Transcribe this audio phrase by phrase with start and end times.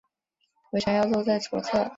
[0.71, 1.87] 回程要坐在左侧